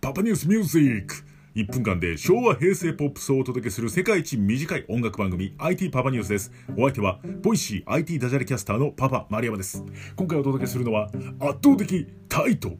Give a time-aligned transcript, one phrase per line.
[0.00, 1.14] パパニュースミュージック
[1.54, 6.50] 1分間で昭和平成ポップスをお届けする世界一短い音楽番組 IT パパニュースです。
[6.76, 9.84] お相手は Voicy IT ダジャレキャスターのパパ丸山です。
[10.16, 11.04] 今回お届けするのは
[11.38, 12.72] 圧倒的タイト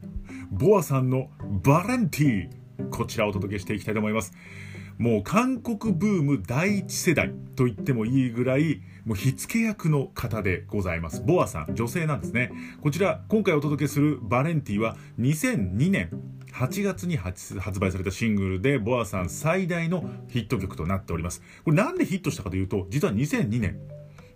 [0.51, 1.29] BoAさんの
[1.63, 4.33] VALENTI こちらをお届けしていきたいと思います。
[4.97, 11.21] もう韓国ブーム第一世代と言ってもいいぐらい、もう火付け役の方でございます。
[11.21, 12.51] BoAさん、女性なんですね。
[12.81, 16.09] こちら、今回お届けするバレンティは2002年
[16.53, 21.41] 8月に発売されたシングルで、ボアさん最大のヒット曲となっております。
[21.65, 23.77] これなんでヒットしたかというと、実は2002年、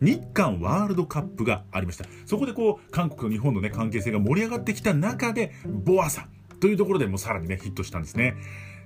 [0.01, 2.05] 日韓ワールドカップがありました。
[2.25, 8.35] そこでこう、韓国と日本のね、関係性が盛り上がってきた中で、ボアさんというところでもうさらにね、ヒットしたんですね。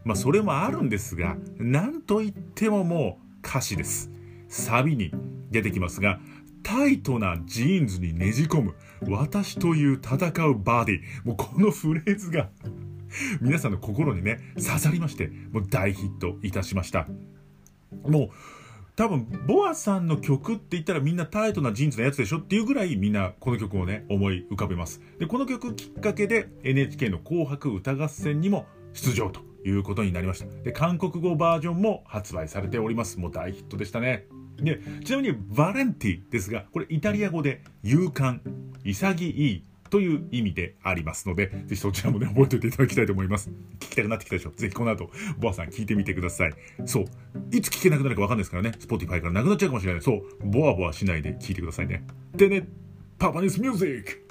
[0.04, 4.12] まあ、それもあるんですが、なんといってももう歌詞です。
[4.48, 5.12] サビに
[5.50, 6.20] 出てきますが、
[6.62, 8.76] タイトなジーンズにねじ込む
[9.10, 10.16] 私という戦
[10.46, 11.02] うボディ。
[11.24, 12.50] もうこのフレーズが
[13.42, 17.08] 皆さんの心にね、刺さりまして、もう大ヒットいたしました。
[18.08, 18.30] もう、
[18.96, 25.02] 多分、ボアさんの曲って言ったらみんなタイトなジーンズのやつでしょっていうぐらいみんなこの曲をね、思い浮かべます。
[25.20, 30.64] で、この曲きっかけで NHK の紅白歌合戦にも出場ということになりました。
[30.64, 33.20] で、韓国語バージョンも発売されております。
[33.20, 34.28] もう大ヒットでしたね。
[34.58, 38.42] で、ちなみにバレンティですが、これイタリア語で勇敢、
[38.84, 43.52] 潔いという意味でありますので、ぜひそちらもね、覚えておいていただきたいと思います。
[43.80, 46.54] 聞きたくなってきたでしょぜひこの後、ボアさん聞いてみてください。
[46.88, 47.06] そう。
[47.52, 50.02] いつ聞けなくなるかわかんないですからね、Spotify からなくなっちゃうかもしれない。
[50.02, 50.24] そう。
[50.46, 52.08] ボアボアしないで聞いてくださいね。
[52.36, 52.68] でね、
[53.20, 54.23] パパニスミュージック